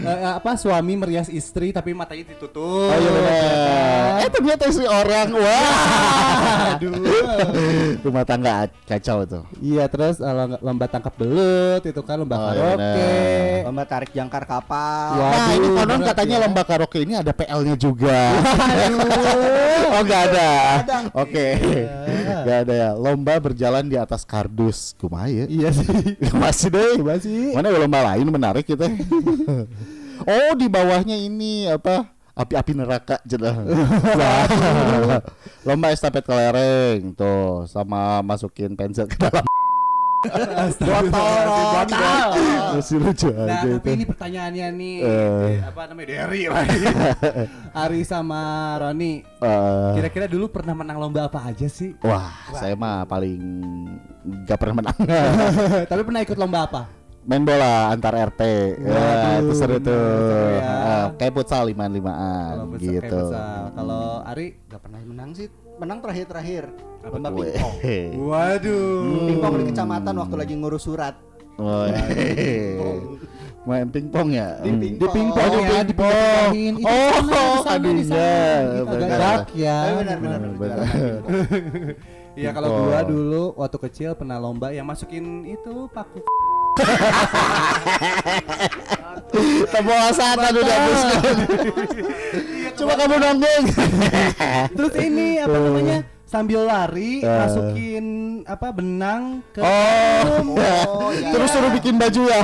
Eh, 0.06 0.22
apa 0.24 0.54
suami 0.56 0.94
merias 0.96 1.28
istri 1.28 1.70
tapi 1.70 1.92
matanya 1.92 2.30
ditutup 2.30 2.62
oh 2.86 2.94
iya 2.94 3.10
benar 3.10 3.34
eh 4.18 4.30
ternyata 4.30 4.64
istri 4.66 4.86
orang 4.86 5.34
wah 5.34 5.74
aduh 6.72 6.94
rumah 8.02 8.24
tangga 8.24 8.54
kacau 8.84 9.24
tuh 9.24 9.44
iya 9.60 9.86
terus 9.86 10.18
eh, 10.18 10.34
lomba, 10.60 10.86
tangkap 10.86 11.14
belut 11.16 11.82
itu 11.82 12.02
kan 12.02 12.18
lomba 12.18 12.36
Oh, 12.36 12.42
iya 12.44 12.54
karaoke 12.54 12.76
benar. 12.76 13.64
Lomba 13.66 13.84
tarik 13.84 14.12
jangkar 14.12 14.44
kapal. 14.44 15.10
Wah. 15.16 15.32
Nah 15.32 15.50
ini 15.50 15.66
Waduh, 15.66 15.78
konon 15.80 16.02
katanya 16.04 16.36
ya. 16.36 16.44
lomba 16.46 16.62
karaoke 16.62 17.00
ini 17.02 17.14
ada 17.16 17.32
PL-nya 17.32 17.76
juga. 17.76 18.20
Oh 19.96 20.04
nggak 20.04 20.22
ada. 20.32 20.50
Oke, 21.16 21.46
nggak 22.44 22.58
ada 22.68 22.74
ya. 22.74 22.90
Lomba 22.94 23.40
berjalan 23.40 23.88
di 23.88 23.96
atas 23.96 24.28
kardus. 24.28 24.92
Kumaha 25.00 25.32
ya? 25.32 25.46
iya 25.48 25.70
sih 25.72 25.88
Masih 26.42 26.70
deh. 26.72 27.00
masih 27.00 27.56
Mana 27.56 27.72
ada 27.72 27.80
lomba 27.80 28.04
lain 28.14 28.28
menarik 28.28 28.68
gitu. 28.68 28.84
oh 30.32 30.52
di 30.60 30.68
bawahnya 30.68 31.16
ini 31.16 31.72
apa? 31.72 32.12
Api-api 32.36 32.76
neraka 32.76 33.24
jelas. 33.24 33.56
lomba 35.68 35.96
estafet 35.96 36.28
kelereng 36.28 37.16
tuh 37.16 37.64
sama 37.72 38.20
masukin 38.20 38.76
pensil 38.76 39.08
ke 39.08 39.16
dalam 39.16 39.48
botol 40.28 41.46
botol 41.72 42.30
masih 42.74 42.98
lucu 42.98 43.28
Nah, 43.28 43.46
aja 43.56 43.70
tapi 43.72 43.78
itu. 43.84 43.90
ini 43.94 44.06
pertanyaannya 44.06 44.68
nih, 44.72 44.96
eh, 45.00 45.58
apa 45.62 45.82
namanya 45.86 46.08
Derry 46.08 46.42
lagi. 46.52 46.82
Ari 47.72 48.02
sama 48.04 48.42
Roni, 48.78 49.14
Eh, 49.22 49.92
kira-kira 49.94 50.26
dulu 50.26 50.50
pernah 50.50 50.74
menang 50.74 50.98
lomba 50.98 51.26
apa 51.26 51.40
aja 51.46 51.66
sih? 51.66 51.94
Wah, 52.02 52.32
saya 52.52 52.74
mah 52.74 53.04
paling 53.04 53.40
nggak 54.44 54.58
pernah 54.58 54.76
menang. 54.78 54.98
tapi 55.92 56.02
pernah 56.02 56.22
ikut 56.22 56.36
lomba 56.36 56.60
apa? 56.64 56.82
Main 57.26 57.42
bola 57.42 57.90
antar 57.90 58.14
RT. 58.30 58.42
Ya, 58.78 59.42
itu 59.42 59.54
seru 59.54 59.82
tuh. 59.82 59.98
ya. 60.56 61.10
Kayak 61.18 61.34
futsal 61.34 61.66
limaan 61.66 61.90
limaan 61.90 62.70
gitu. 62.78 63.34
Kalau 63.72 64.22
Ari, 64.24 64.62
Gak 64.66 64.80
pernah 64.80 65.02
menang 65.02 65.34
sih. 65.34 65.50
Menang 65.76 66.00
terakhir-terakhir. 66.00 66.70
Apa 67.02 67.12
Lomba 67.12 67.30
pingpong. 67.34 67.74
waduh. 68.24 69.26
Pingpong 69.26 69.54
di 69.58 69.64
kecamatan 69.70 70.16
waktu 70.16 70.36
lagi 70.38 70.54
ngurus 70.54 70.86
surat. 70.86 71.16
Weh. 71.58 73.02
Main 73.66 73.90
pingpong 73.90 74.30
ya? 74.30 74.62
Di 74.62 74.70
Hmm. 74.70 74.78
pingpong. 74.78 75.10
Di 75.10 75.18
pingpong 75.18 75.42
Oh, 75.42 75.50
di 75.50 75.60
ya, 75.60 75.72
pingpong. 75.82 76.52
Oh, 76.86 77.58
di 77.58 77.66
adunya. 77.66 78.04
sana. 78.06 78.22
Gitu, 78.62 78.86
agak 78.86 79.00
Benar. 79.02 79.40
ya. 79.52 79.78
Benar, 79.98 80.18
benar. 80.54 80.80
Iya 82.36 82.52
kalau 82.52 82.68
Pingpong. 82.68 82.86
gua 82.86 83.00
dulu 83.02 83.44
waktu 83.56 83.78
kecil 83.82 84.12
pernah 84.14 84.36
lomba 84.36 84.68
yang 84.70 84.84
masukin 84.84 85.24
itu 85.46 85.88
paku 85.90 86.20
Kebawasan 89.72 90.36
tadi 90.40 90.60
udah 90.64 90.78
habiskan. 90.80 91.36
Coba 92.76 92.94
kamu 93.00 93.16
nonton. 93.20 93.62
Terus 94.76 94.94
ini 95.00 95.40
apa 95.40 95.58
namanya? 95.60 96.15
Sambil 96.26 96.58
lari 96.60 97.22
Eh. 97.22 97.30
masukin 97.30 98.06
apa 98.44 98.68
benang 98.70 99.46
ke 99.50 99.62
Oh, 99.62 100.42
Oh, 100.58 101.10
iya. 101.14 101.30
terus 101.30 101.50
suruh 101.50 101.70
bikin 101.72 101.96
baju 101.96 102.22
ya. 102.26 102.42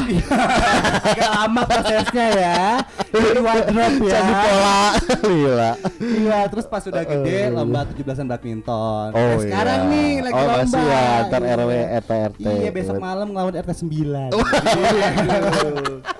agak 1.10 1.30
lama 1.32 1.62
prosesnya 1.66 2.28
ya. 2.32 2.62
Di 3.04 3.42
wardrobe 3.42 4.06
ya. 4.06 4.14
Jadi 4.16 4.34
pola. 4.38 5.72
Iya, 6.22 6.40
terus 6.48 6.66
pas 6.66 6.80
sudah 6.80 7.02
gede 7.04 7.50
lomba 7.50 7.82
17-an 7.88 8.28
badminton. 8.28 9.08
Oh, 9.10 9.18
Nah, 9.18 9.38
sekarang 9.40 9.80
iya. 9.82 9.92
nih 9.92 10.10
lagi 10.22 10.34
Oh, 10.36 10.42
lomba. 10.44 10.62
masih 10.62 10.82
ya, 10.84 11.02
antar 11.20 11.42
Iya. 11.42 11.54
RW, 11.56 11.72
RT, 11.98 12.12
RT. 12.30 12.46
Iya, 12.48 12.70
besok 12.72 12.96
malam 12.98 13.28
ngelawan 13.30 13.54
RT 13.56 13.72
9. 13.82 14.30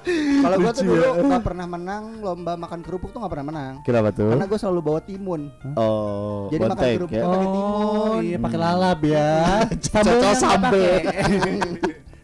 Kalau 0.04 0.56
gua 0.58 0.72
tuh 0.72 0.84
dulu 0.84 0.98
ya. 1.00 1.12
nggak 1.22 1.44
pernah 1.44 1.66
menang 1.66 2.04
lomba 2.20 2.54
makan 2.56 2.80
kerupuk 2.80 3.10
tuh 3.10 3.20
nggak 3.20 3.32
pernah 3.32 3.48
menang. 3.48 3.74
Kenapa 3.82 4.10
tuh? 4.10 4.30
Karena 4.30 4.46
gua 4.46 4.60
selalu 4.60 4.80
bawa 4.82 5.00
timun. 5.00 5.42
Oh, 5.74 6.50
Jadi 6.50 6.62
makan 6.64 6.78
kerupuk 6.98 7.12
ya. 7.12 7.24
pakai 7.24 7.38
Oh, 7.38 7.54
timun. 7.54 8.22
iya 8.22 8.38
pakai 8.38 8.60
lalap 8.60 9.00
ya. 9.02 9.30
Cocok 9.86 10.34
sambel. 10.34 10.94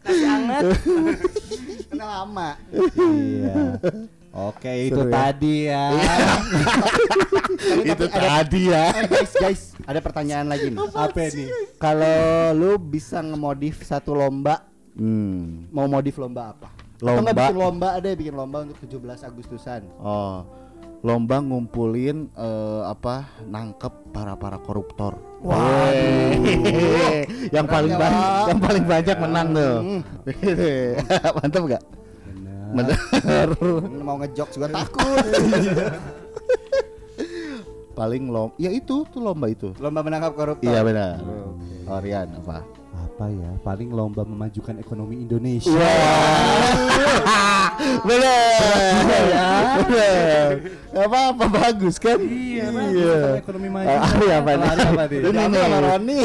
Nasi 0.01 0.23
hangat. 0.23 0.63
Karena 1.89 2.05
lama. 2.15 2.49
Iya. 2.71 3.55
Oke, 4.29 4.69
itu 4.85 4.93
Seru 4.95 5.09
ya. 5.09 5.13
tadi 5.15 5.55
ya. 5.65 5.83
Itu 7.83 8.05
tadi 8.07 8.61
ya. 8.67 8.85
Eh 8.93 9.05
guys, 9.07 9.33
guys, 9.33 9.61
ada 9.81 9.97
pertanyaan 9.97 10.45
lagi 10.45 10.69
nih. 10.69 10.77
Apa 10.93 11.25
nih? 11.27 11.47
Kalau 11.75 12.17
lu 12.53 12.77
bisa 12.77 13.17
ngemodif 13.19 13.81
satu 13.81 14.13
lomba, 14.13 14.61
Hmm. 14.93 15.69
mau 15.69 15.85
modif 15.85 16.17
lomba 16.17 16.53
apa? 16.53 16.69
Atau 16.97 17.13
Lomba? 17.13 17.21
nggak 17.29 17.37
bikin 17.37 17.57
lomba 17.61 17.87
ada 17.93 18.09
bikin 18.17 18.33
lomba 18.33 18.57
untuk 18.65 18.77
17 18.81 19.29
Agustusan. 19.29 19.81
Oh. 20.01 20.41
Lomba 21.05 21.37
ngumpulin 21.45 22.25
eh, 22.33 22.81
apa 22.89 23.29
nangkep 23.45 23.93
para 24.09 24.33
para 24.33 24.57
koruptor. 24.57 25.13
Weh. 25.45 26.33
yang 27.55 27.69
paling 27.69 27.93
ya, 27.93 28.01
banyak 28.01 28.25
yang 28.49 28.59
paling 28.59 28.83
banyak 28.89 29.17
menang 29.21 29.47
tuh. 29.53 29.75
Mantap 31.37 31.63
gak? 31.69 31.83
Bener. 32.73 33.47
Mau 34.01 34.17
ngejok 34.17 34.49
juga 34.57 34.67
takut. 34.73 35.05
paling 37.97 38.29
lom 38.29 38.53
ya 38.61 38.69
itu 38.69 39.09
tuh 39.09 39.21
lomba 39.21 39.49
itu. 39.53 39.77
lomba 39.77 40.01
menangkap 40.01 40.33
koruptor. 40.33 40.65
Iya 40.65 40.81
benar. 40.81 41.21
Orian 41.85 42.41
apa? 42.41 42.76
Apa 43.17 43.33
ya? 43.33 43.49
Paling 43.65 43.89
lomba 43.97 44.21
memajukan 44.21 44.77
ekonomi 44.77 45.25
Indonesia. 45.25 45.73
bener 48.05 48.29
ya. 49.25 49.49
bener 49.81 50.47
apa 50.93 51.17
apa 51.33 51.45
bagus 51.49 51.97
kan 51.97 52.21
Iya, 52.21 52.69
memajukan 52.69 53.41
ekonomi 53.41 53.69
maju. 53.73 53.89
Ah, 53.89 54.05
iya, 54.21 54.35
apa 54.37 54.49
Kalau 54.53 54.61
nih? 54.61 54.69
ada 54.69 54.85
apa 54.85 55.03
nih? 55.09 55.17
Ini 55.17 55.33
sama 55.57 55.77
Roni. 55.81 56.19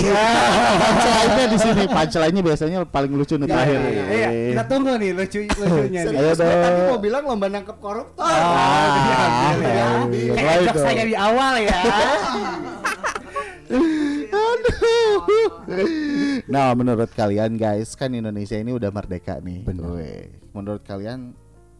punchline-nya 0.85 1.45
di 1.49 1.59
sini 1.65 1.83
punchline-nya 1.89 2.43
biasanya 2.45 2.79
paling 2.85 3.13
lucu 3.17 3.35
nih 3.41 3.49
Iya, 3.49 3.55
terakhir 3.57 3.79
iya, 3.81 3.89
iya. 3.89 4.05
Iya, 4.13 4.29
kita 4.53 4.65
tunggu 4.69 4.93
nih 5.01 5.11
lucu 5.17 5.39
lucunya 5.49 6.01
nih. 6.05 6.21
Ayo 6.21 6.33
tadi 6.37 6.81
mau 6.93 7.01
bilang 7.01 7.25
lomba 7.25 7.49
nangkep 7.49 7.77
koruptor. 7.81 8.21
Ah, 8.21 9.57
ya. 9.57 9.89
iya, 10.13 10.33
Kayak 10.37 10.77
saya 10.77 11.09
di 11.09 11.17
awal 11.17 11.57
ya. 11.57 11.81
Nah, 16.51 16.75
menurut 16.75 17.11
kalian 17.15 17.55
guys, 17.55 17.95
kan 17.95 18.11
Indonesia 18.13 18.59
ini 18.59 18.75
udah 18.75 18.91
merdeka 18.91 19.39
nih. 19.39 19.63
Benar. 19.63 19.95
Weh. 19.95 20.27
Menurut 20.53 20.83
kalian 20.83 21.33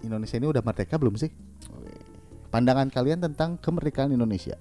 Indonesia 0.03 0.37
ini 0.39 0.49
udah 0.49 0.63
merdeka 0.63 0.97
belum 0.97 1.19
sih? 1.19 1.31
Pandangan 2.49 2.93
kalian 2.93 3.21
tentang 3.21 3.57
kemerdekaan 3.57 4.13
Indonesia? 4.13 4.57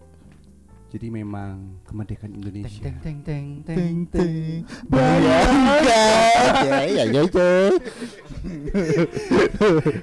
Jadi 0.92 1.08
memang 1.08 1.80
kemerdekaan 1.88 2.36
Indonesia. 2.36 2.84
Teng 2.84 3.00
teng 3.00 3.18
teng 3.24 3.48
teng. 3.63 3.96
teng 4.12 4.68
bayangkan 4.92 5.80
ya 5.88 6.84
ya 6.84 7.04
ya 7.08 7.22
itu 7.24 7.48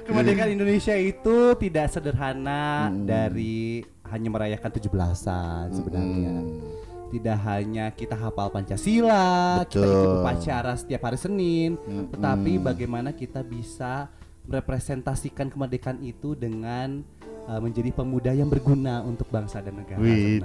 Kemerdekaan 0.09 0.51
Indonesia 0.57 0.97
itu 0.97 1.37
tidak 1.61 1.93
sederhana 1.93 2.89
Mm. 2.89 3.05
dari 3.05 3.85
hanya 4.09 4.29
merayakan 4.33 4.71
17-an 4.73 5.67
sebenarnya. 5.77 6.33
Hmm. 6.41 6.88
Tidak 7.09 7.39
hanya 7.41 7.89
kita 7.91 8.13
hafal 8.13 8.53
Pancasila, 8.53 9.65
kita 9.65 9.81
Betul. 9.81 9.89
ikut 9.89 10.13
upacara 10.21 10.73
setiap 10.77 11.09
hari 11.09 11.17
Senin, 11.17 11.81
Mm-mm. 11.81 12.13
tetapi 12.13 12.61
bagaimana 12.61 13.17
kita 13.17 13.41
bisa 13.41 14.13
merepresentasikan 14.45 15.49
kemerdekaan 15.49 16.01
itu 16.01 16.33
dengan 16.33 17.05
uh, 17.49 17.61
menjadi 17.61 17.93
pemuda 17.93 18.33
yang 18.33 18.49
berguna 18.49 19.05
untuk 19.05 19.29
bangsa 19.29 19.61
dan 19.61 19.81
negara. 19.81 20.01
Wih, 20.01 20.41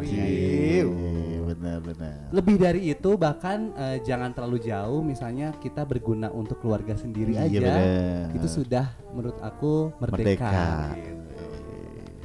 benar-benar. 1.55 2.31
Lebih 2.31 2.55
dari 2.59 2.81
itu 2.91 3.15
bahkan 3.15 3.71
eh, 3.75 3.97
jangan 4.03 4.31
terlalu 4.31 4.63
jauh 4.63 4.99
misalnya 5.03 5.51
kita 5.59 5.83
berguna 5.83 6.27
untuk 6.31 6.59
keluarga 6.63 6.95
sendiri 6.95 7.35
Iya, 7.35 7.47
aja 7.47 7.59
benar. 7.59 7.83
itu 8.35 8.47
sudah 8.47 8.85
menurut 9.11 9.39
aku 9.39 9.91
merdeka. 9.99 10.47
Merdeka. 10.51 10.63
Gitu. 10.99 11.22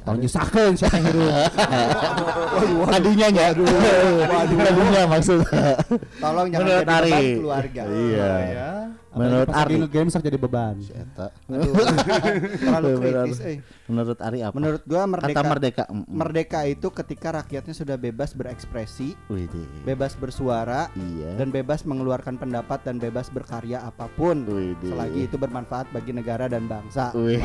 Tong 0.09 0.17
nyusakeun 0.25 0.73
sia 0.73 0.89
teh 0.89 1.05
hirup. 1.05 1.53
Tadinya 2.89 3.27
nya. 3.29 3.53
Tadinya 4.57 5.01
maksudnya. 5.05 5.77
Tolong 6.17 6.49
jangan 6.49 6.81
jadi 6.81 7.37
keluarga. 7.37 7.81
Iya. 7.85 8.33
Menurut 9.09 9.49
Ari. 9.49 9.81
sok 10.07 10.21
jadi 10.21 10.37
beban. 10.37 10.77
Aduh, 10.77 11.73
terlalu 12.61 12.89
kritis. 12.99 13.39
eh. 13.41 13.57
Menurut 13.85 14.21
Ari 14.21 14.39
apa? 14.39 14.53
Menurut 14.53 14.85
gua 14.85 15.03
merdeka. 15.03 15.33
Kata 15.33 15.41
merdeka. 15.43 15.83
mm, 15.85 15.97
mm. 15.99 16.13
Merdeka 16.13 16.59
itu 16.63 16.87
ketika 16.93 17.27
rakyatnya 17.35 17.73
sudah 17.73 17.97
bebas 17.97 18.31
berekspresi, 18.31 19.17
Widih. 19.25 19.65
bebas 19.81 20.13
bersuara, 20.13 20.93
Iya. 20.93 21.35
dan 21.35 21.49
bebas 21.49 21.81
mengeluarkan 21.83 22.37
pendapat 22.37 22.85
dan 22.85 22.97
bebas 22.97 23.27
berkarya 23.27 23.81
apa 23.81 24.05
pun 24.11 24.45
Widih. 24.45 24.93
selagi 24.93 25.25
itu 25.25 25.35
bermanfaat 25.35 25.89
bagi 25.89 26.13
negara 26.13 26.45
dan 26.45 26.69
bangsa. 26.69 27.09
Wih, 27.13 27.41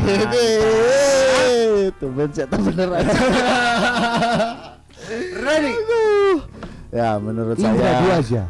tumben 1.97 2.29
saya 2.29 2.45
bener 2.47 2.89
aja. 2.93 3.09
Ready. 5.39 5.75
Ya, 6.91 7.17
menurut 7.17 7.57
Indra 7.57 7.73
saya 7.75 8.01
dua 8.01 8.15
aja. 8.17 8.43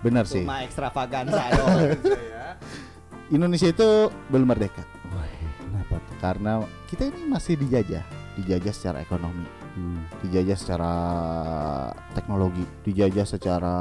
Benar 0.00 0.24
sih. 0.24 0.42
Cuma 0.42 0.64
ekstravaganza 0.64 1.42
dong. 1.56 1.78
Indonesia 3.36 3.70
itu 3.70 4.10
belum 4.26 4.50
merdeka 4.50 4.82
Kenapa 5.62 6.02
tuh? 6.02 6.14
karena 6.18 6.52
kita 6.90 7.06
ini 7.06 7.30
masih 7.30 7.54
dijajah, 7.54 8.02
dijajah 8.42 8.74
secara 8.74 8.98
ekonomi, 9.06 9.46
dijajah 10.20 10.58
secara 10.58 10.94
teknologi, 12.12 12.64
dijajah 12.84 13.26
secara 13.26 13.74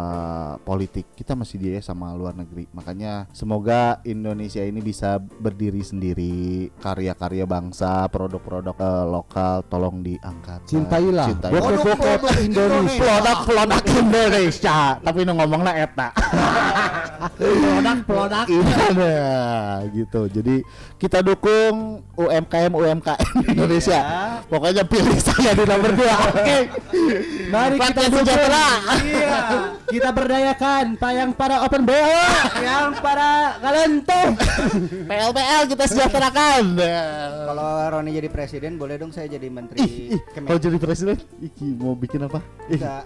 politik. 0.61 1.11
Kita 1.17 1.33
masih 1.33 1.59
dijajah 1.59 1.93
sama 1.93 2.13
luar 2.13 2.37
negeri. 2.37 2.69
Makanya 2.71 3.27
semoga 3.33 3.99
Indonesia 4.05 4.63
ini 4.63 4.79
bisa 4.79 5.19
berdiri 5.19 5.81
sendiri, 5.81 6.69
karya-karya 6.79 7.45
bangsa, 7.49 8.07
produk-produk 8.07 8.75
eh, 8.79 9.05
lokal 9.09 9.55
tolong 9.67 10.01
diangkat. 10.05 10.63
Cintailah 10.69 11.27
Cintai. 11.29 11.51
bokep-bokep 11.53 12.21
Indonesia. 12.45 12.99
Produk-produk 13.01 13.83
Indonesia, 13.97 14.77
tapi 15.01 15.19
ngomongnya 15.25 15.73
eta. 17.19 17.27
Produk-produk. 17.35 18.45
Iya, 18.99 19.85
gitu. 19.95 20.21
Jadi 20.27 20.55
kita 20.99 21.23
dukung 21.23 22.03
UMKM 22.15 22.71
UMKM 22.73 23.47
Indonesia. 23.47 23.99
Pokoknya 24.47 24.83
pilih 24.83 25.15
saya 25.19 25.55
di 25.55 25.63
nomor 25.63 25.91
dua. 25.95 26.15
Oke. 26.35 26.57
Mari 27.51 27.75
kita 27.79 28.01
dukung. 28.07 28.23
sejahtera. 28.23 28.67
Iya. 29.03 29.37
Kita 29.89 30.09
berdayakan 30.13 30.85
yang 30.99 31.29
para 31.33 31.65
open 31.65 31.83
BO, 31.87 32.29
yang 32.61 32.93
para 32.99 33.57
galente. 33.61 34.21
PLPL 35.09 35.63
kita 35.69 35.83
sejahterakan. 35.89 36.63
Kalau 37.49 37.67
Roni 37.89 38.11
jadi 38.13 38.29
presiden, 38.29 38.77
boleh 38.77 39.01
dong 39.01 39.09
saya 39.09 39.25
jadi 39.25 39.49
menteri 39.49 40.13
Kalau 40.45 40.59
jadi 40.61 40.77
presiden, 40.77 41.17
Iki 41.41 41.65
mau 41.79 41.97
bikin 41.97 42.21
apa? 42.25 42.39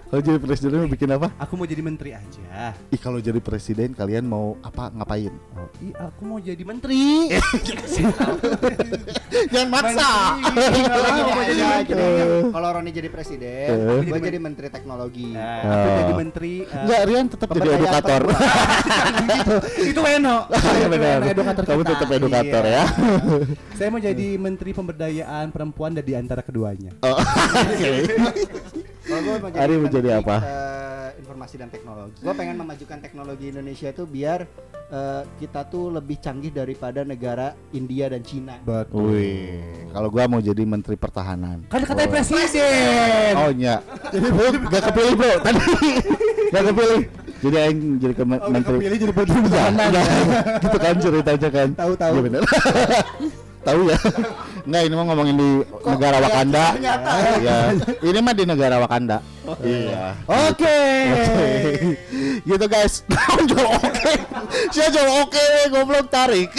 Kalau 0.09 0.21
jadi 0.21 0.39
presiden 0.41 0.83
mau 0.83 0.91
bikin 0.91 1.09
apa? 1.15 1.27
Aku 1.39 1.53
mau 1.55 1.67
jadi 1.67 1.81
menteri 1.85 2.11
aja. 2.15 2.75
Ih, 2.91 2.99
kalau 2.99 3.23
jadi 3.23 3.39
presiden 3.39 3.95
kalian 4.03 4.27
mau 4.27 4.59
apa 4.59 4.91
ngapain? 4.91 5.31
Oh, 5.55 5.67
ih, 5.79 5.95
aku 5.95 6.21
mau 6.27 6.37
jadi 6.37 6.59
menteri. 6.59 7.31
Jangan 9.47 9.69
maksa. 9.71 10.11
Kalau 10.43 11.07
mau 11.07 11.41
jadi 11.41 11.63
menteri- 11.63 12.51
Kalau 12.51 12.67
Roni 12.69 12.91
jadi 12.91 13.07
presiden, 13.07 13.67
Eh. 13.71 14.03
gue 14.03 14.19
jadi 14.19 14.37
menteri 14.37 14.67
teknologi. 14.67 15.31
Nah, 15.31 15.63
aku 15.63 15.89
jadi 16.03 16.13
menteri. 16.13 16.53
Enggak, 16.67 17.01
Rian 17.07 17.25
tetap 17.31 17.47
jadi 17.49 17.69
edukator. 17.73 18.21
itu 19.87 20.01
Eno. 20.03 20.37
Iya 20.83 21.31
edukator 21.31 21.63
Kamu 21.63 21.81
tetap 21.85 22.07
edukator 22.11 22.63
Iya. 22.65 22.75
ya. 22.75 22.83
Saya 23.73 23.87
mau 23.87 23.97
jadi 23.97 24.35
menteri 24.35 24.69
pemberdayaan 24.73 25.47
perempuan 25.47 25.93
dan 25.93 26.03
di 26.03 26.13
antara 26.13 26.43
keduanya. 26.43 26.91
Oh, 26.99 27.15
Oke. 27.15 27.91
Kalau 29.03 29.19
gue 29.21 29.35
mau 29.35 29.49
jadi, 29.49 29.59
Ari 29.59 29.73
mau 29.75 29.89
jadi 29.89 30.09
apa? 30.15 30.35
eh, 30.39 30.63
informasi 31.17 31.55
dan 31.57 31.67
teknologi. 31.67 32.17
Gue 32.17 32.33
pengen 32.33 32.55
memajukan 32.57 32.97
teknologi 32.99 33.45
Indonesia 33.49 33.87
itu 33.89 34.03
biar 34.05 34.39
eh, 34.89 35.21
kita 35.37 35.61
tuh 35.65 35.91
lebih 35.91 36.17
canggih 36.17 36.49
daripada 36.49 37.03
negara 37.03 37.51
India 37.71 38.07
dan 38.07 38.21
Cina. 38.21 38.59
Betul. 38.61 39.11
Wih, 39.11 39.59
kalau 39.89 40.07
gua 40.07 40.23
mau 40.25 40.39
jadi 40.39 40.63
menteri 40.63 40.95
pertahanan. 40.95 41.67
Kan 41.67 41.83
katanya 41.83 42.09
presiden. 42.11 43.33
Oh 43.35 43.51
iya. 43.51 43.75
Bro, 44.09 44.47
gak 44.67 44.83
kepilih 44.87 45.13
bro. 45.13 45.33
Tadi 45.41 45.59
gak 46.49 46.63
kepilih. 46.65 47.01
Jadi 47.43 47.55
aing 47.59 47.79
jadi 47.99 48.13
ke 48.13 48.23
Oh, 48.23 48.47
menteri. 48.47 48.77
kepilih 48.79 48.97
jadi 48.97 49.11
menteri 49.11 49.39
pertahanan. 49.43 49.89
Gitu 50.63 50.77
kan 50.79 50.95
ceritanya 50.97 51.49
kan. 51.51 51.67
Tahu, 51.75 51.91
tahu. 51.93 52.13
Benar. 52.23 52.43
tahu 53.67 53.81
ya. 53.85 53.97
Enggak 54.63 54.81
ini 54.87 54.93
mah 54.95 55.05
ngomongin 55.11 55.35
di 55.35 55.49
negara 55.83 56.17
Wakanda. 56.23 56.65
Ya. 56.79 56.95
Ini 57.99 58.19
mah 58.23 58.31
di 58.31 58.43
negara 58.47 58.75
Wakanda. 58.79 59.17
Iya. 59.59 60.15
Oke. 60.23 60.79
gitu 62.47 62.65
guys. 62.71 63.03
Jual 63.51 63.67
oke. 63.75 64.11
Saya 64.71 64.87
jual 64.87 65.09
oke 65.27 65.45
goblok 65.67 66.07
tarik. 66.07 66.51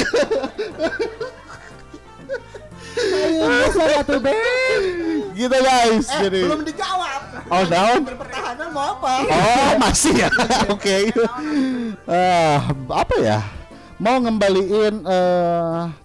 Ayo, 2.95 3.67
satu 3.75 4.23
Ben. 4.23 4.39
gitu 5.35 5.57
guys. 5.57 6.07
Jadi 6.07 6.41
dijawab. 6.45 7.21
Oh, 7.51 7.65
down. 7.67 8.01
Pertahanan 8.05 8.69
mau 8.71 8.95
apa? 9.01 9.13
Oh 9.27 9.73
masih 9.81 10.15
ya, 10.25 10.31
oke. 10.75 10.97
Ah, 12.07 12.69
apa 12.71 13.15
ya? 13.19 13.39
Mau 13.99 14.21
ngembaliin 14.23 15.03
eh 15.07 16.04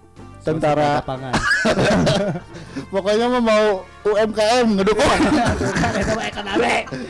tentara, 0.55 0.89
Lapangan. 1.01 1.33
pokoknya 2.93 3.25
mah 3.29 3.43
mau 3.43 3.65
UMKM 4.07 4.65
ngedukung. 4.79 5.05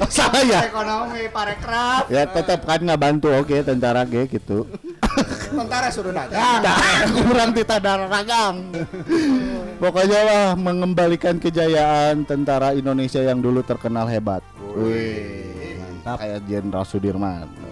Salah 0.10 0.44
ya? 0.44 0.60
Ekonomi, 0.66 1.30
parekraf, 1.30 2.10
Ya 2.10 2.26
tetap 2.26 2.66
kan 2.66 2.82
nggak 2.82 3.00
bantu, 3.00 3.30
oke 3.32 3.56
tentara 3.62 4.04
G 4.04 4.26
gitu. 4.28 4.66
tentara 5.54 5.88
suruh 5.94 6.12
dagang. 6.12 6.62
Nah, 6.66 6.78
kurang 7.30 7.52
tita 7.56 7.78
ragang. 7.80 8.56
Pokoknya 9.80 10.20
lah 10.26 10.46
mengembalikan 10.60 11.40
kejayaan 11.40 12.28
tentara 12.28 12.76
Indonesia 12.76 13.22
yang 13.24 13.40
dulu 13.40 13.64
terkenal 13.64 14.10
hebat. 14.10 14.44
Wih, 14.76 15.80
Mantap. 15.80 16.20
kayak 16.20 16.40
Jenderal 16.46 16.86
Sudirman. 16.86 17.69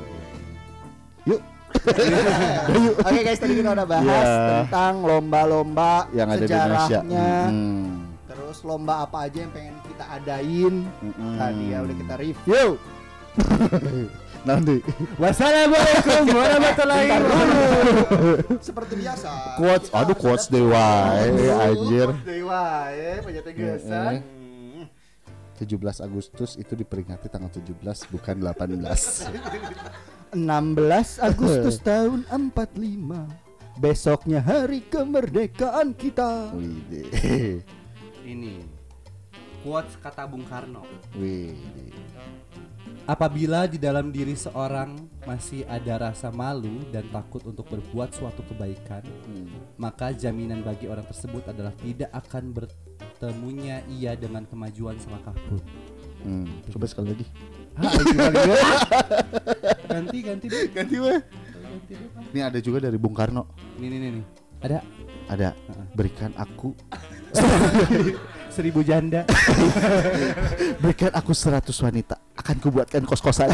Oke 3.07 3.19
guys, 3.21 3.39
tadi 3.39 3.53
kita 3.55 3.69
udah 3.71 3.87
bahas 3.87 4.07
Ya. 4.07 4.47
tentang 4.63 4.93
lomba-lomba 5.01 6.07
yang 6.11 6.27
ada 6.27 6.39
di 6.39 6.49
Indonesia. 6.49 6.99
sejarahnya. 7.01 7.31
Mm. 7.47 7.85
Terus 8.27 8.57
lomba 8.63 8.93
apa 9.01 9.17
aja 9.25 9.37
yang 9.39 9.51
pengen 9.51 9.75
kita 9.83 10.05
adain? 10.07 10.73
Mm-mm. 11.01 11.35
Tadi 11.37 11.65
ya 11.67 11.77
udah 11.81 11.95
kita 11.95 12.13
review. 12.17 12.65
Nanti 14.39 14.79
Wassalamualaikum 15.19 16.23
warahmatullahi 16.31 17.05
wabarakatuh. 17.05 18.63
Seperti 18.63 18.93
biasa. 18.97 19.29
quotes, 19.59 19.87
aduh 19.91 20.15
quotes 20.15 20.47
dewa, 20.47 21.19
anjir. 21.59 22.07
Dewa, 22.23 22.87
ya, 22.89 23.19
punya 23.19 23.41
tegasan. 23.43 24.23
Eh, 24.23 24.87
17 25.57 25.99
Agustus 25.99 26.53
itu 26.53 26.73
diperingati 26.73 27.27
tanggal 27.27 27.49
17 27.49 28.07
bukan 28.07 28.35
18. 28.39 29.27
16 30.33 31.19
Agustus 31.29 31.79
tahun 31.79 32.27
45. 32.27 33.77
Besoknya 33.77 34.41
hari 34.41 34.81
kemerdekaan 34.89 35.93
kita. 35.93 36.49
Wih, 36.57 37.61
Ini 38.25 38.65
quotes 39.61 39.93
kata 40.01 40.25
Bung 40.25 40.43
Karno. 40.49 40.81
wih. 41.13 41.53
Apabila 43.07 43.63
di 43.71 43.79
dalam 43.79 44.11
diri 44.11 44.35
seorang 44.35 44.99
masih 45.23 45.63
ada 45.71 46.11
rasa 46.11 46.27
malu 46.27 46.83
dan 46.91 47.07
takut 47.07 47.39
untuk 47.47 47.63
berbuat 47.71 48.11
suatu 48.11 48.43
kebaikan, 48.51 48.99
maka 49.79 50.11
jaminan 50.11 50.59
bagi 50.59 50.91
orang 50.91 51.07
tersebut 51.07 51.47
adalah 51.47 51.71
tidak 51.79 52.11
akan 52.11 52.51
bertemunya 52.51 53.79
ia 53.87 54.11
dengan 54.19 54.43
kemajuan 54.43 54.99
selangkah 54.99 55.31
pun. 55.47 55.63
Hmm, 56.27 56.51
coba 56.67 56.83
sekali 56.83 57.15
lagi. 57.15 57.25
Ya. 57.77 57.89
ganti 59.91 60.17
ganti 60.25 60.45
deh. 60.49 60.65
Ganti 60.73 60.95
Pak. 60.97 61.21
Ini 62.33 62.39
ada 62.43 62.59
juga 62.59 62.83
dari 62.83 62.97
Bung 62.97 63.13
Karno. 63.13 63.45
Nih 63.77 63.87
nih 63.87 63.99
nih 64.01 64.09
nih. 64.19 64.25
Ada 64.61 64.79
Ada 65.27 65.51
berikan 65.91 66.31
aku 66.39 66.71
seribu 68.55 68.79
janda. 68.81 69.27
berikan 70.81 71.11
aku 71.13 71.35
100 71.35 71.67
wanita 71.83 72.15
akan 72.33 72.55
kubuatkan 72.63 73.03
kos-kosan. 73.03 73.51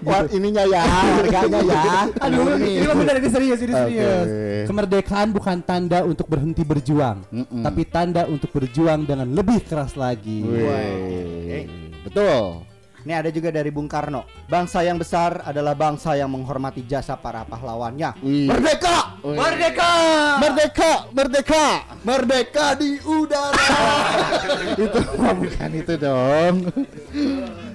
Buat 0.00 0.32
ininya 0.32 0.64
ya, 0.64 0.82
harganya 0.82 1.60
ya. 1.60 2.08
Aduh, 2.24 2.56
ini 2.56 2.88
mah 2.88 2.96
benar 2.96 3.14
ini 3.20 3.28
serius, 3.28 3.60
ini 3.62 3.72
serius. 3.76 4.26
Kemerdekaan 4.66 5.28
bukan 5.30 5.60
tanda 5.60 6.08
untuk 6.08 6.24
berhenti 6.26 6.64
berjuang, 6.64 7.20
Mm-mm. 7.28 7.62
tapi 7.62 7.84
tanda 7.84 8.24
untuk 8.26 8.48
berjuang 8.48 9.04
dengan 9.04 9.28
lebih 9.28 9.60
keras 9.62 9.92
lagi. 9.94 10.40
Wih. 10.40 11.83
Betul. 12.04 12.68
Ini 13.04 13.20
ada 13.20 13.28
juga 13.28 13.52
dari 13.52 13.68
Bung 13.68 13.84
Karno. 13.84 14.24
Bangsa 14.48 14.80
yang 14.80 14.96
besar 14.96 15.44
adalah 15.44 15.76
bangsa 15.76 16.16
yang 16.16 16.32
menghormati 16.32 16.88
jasa 16.88 17.20
para 17.20 17.44
pahlawannya. 17.44 18.16
Wih. 18.24 18.48
Merdeka! 18.48 19.20
Wih. 19.20 19.36
Merdeka! 19.36 19.92
Merdeka, 20.40 20.92
merdeka. 21.12 21.66
Merdeka 22.00 22.66
di 22.80 22.96
udara. 23.04 23.68
itu 24.88 25.00
bukan 25.20 25.70
itu 25.76 25.94
dong. 26.00 26.54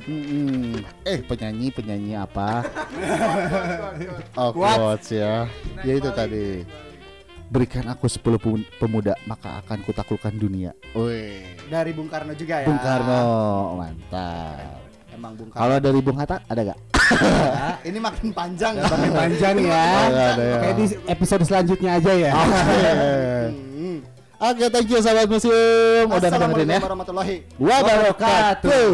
Mm-mm. 0.09 0.81
Eh 1.05 1.21
penyanyi 1.21 1.69
penyanyi 1.77 2.17
apa? 2.17 2.65
Oh 4.39 4.49
quotes 4.49 5.13
ya. 5.13 5.45
Ya 5.85 5.93
itu 5.93 6.09
tadi. 6.09 6.65
Berikan 7.49 7.81
aku 7.85 8.05
10 8.05 8.38
pemu- 8.38 8.69
pemuda 8.77 9.17
maka 9.25 9.57
akan 9.59 9.81
kutaklukkan 9.81 10.29
dunia. 10.31 10.71
Wih. 10.93 11.41
dari 11.65 11.93
Bung 11.93 12.05
Karno 12.05 12.33
juga 12.33 12.62
ya. 12.62 12.67
Bung 12.69 12.77
Karno 12.77 13.21
mantap. 13.75 14.77
Emang 15.09 15.33
Bung 15.33 15.49
Karno. 15.49 15.57
Kalau 15.59 15.77
dari 15.79 15.99
Bung 15.99 16.17
Hatta 16.17 16.38
ada 16.45 16.62
gak? 16.63 16.77
ini 17.83 17.97
makin 17.97 18.29
panjang. 18.29 18.73
Makin 18.77 19.12
panjang 19.12 19.55
ya. 19.59 19.85
Ya. 20.09 20.29
Kayak 20.62 20.75
di 20.75 20.85
episode 21.07 21.43
selanjutnya 21.43 21.97
aja 21.97 22.12
ya. 22.13 22.33
Hmm. 22.38 23.97
Oke, 24.39 24.65
thank 24.69 24.88
you 24.88 25.01
sahabat 25.01 25.25
museum. 25.25 26.05
Udah 26.05 26.21
dengerin 26.21 26.38
Assalamualaikum 26.38 26.69
ya. 26.69 26.79
warahmatullahi 26.79 27.35
Wabarakatuh. 27.57 28.93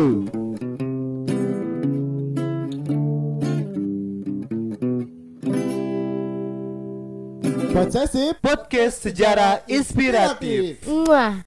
Posesif 7.76 8.40
Podcast 8.40 9.04
Sejarah 9.04 9.60
Inspiratif. 9.68 10.80
Muah. 10.88 11.44